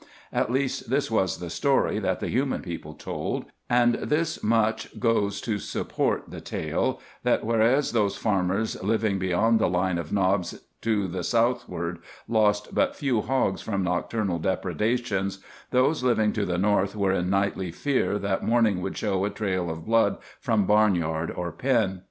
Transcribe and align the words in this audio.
At 0.33 0.51
least 0.51 0.89
this 0.89 1.11
was 1.11 1.37
the 1.37 1.51
story 1.51 1.99
that 1.99 2.19
the 2.21 2.27
human 2.27 2.63
people 2.63 2.95
told, 2.95 3.45
and 3.69 3.93
this 3.93 4.41
much 4.43 4.99
goes 4.99 5.39
to 5.41 5.59
support 5.59 6.31
the 6.31 6.41
tale, 6.41 6.99
that, 7.21 7.45
whereas 7.45 7.91
those 7.91 8.17
farmers 8.17 8.81
living 8.81 9.19
beyond 9.19 9.59
the 9.59 9.69
line 9.69 9.99
of 9.99 10.11
knobs 10.11 10.59
to 10.81 11.07
the 11.07 11.23
southward 11.23 11.99
lost 12.27 12.73
but 12.73 12.95
few 12.95 13.21
hogs 13.21 13.61
from 13.61 13.83
nocturnal 13.83 14.39
depredations, 14.39 15.37
those 15.69 16.03
living 16.03 16.33
to 16.33 16.47
the 16.47 16.57
north 16.57 16.95
were 16.95 17.11
in 17.11 17.29
nightly 17.29 17.71
fear 17.71 18.17
that 18.17 18.41
morning 18.43 18.81
would 18.81 18.97
show 18.97 19.23
a 19.23 19.29
trail 19.29 19.69
of 19.69 19.85
blood 19.85 20.17
from 20.39 20.65
barnyard 20.65 21.29
or 21.29 21.51
pen. 21.51 21.99